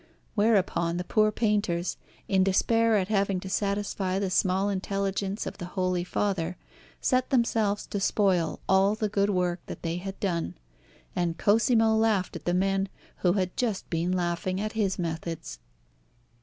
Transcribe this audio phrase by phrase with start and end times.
[0.33, 1.95] Whereupon the poor painters,
[2.27, 6.57] in despair at having to satisfy the small intelligence of the Holy Father,
[7.01, 10.55] set themselves to spoil all the good work that they had done;
[11.15, 15.59] and Cosimo laughed at the men who had just been laughing at his methods.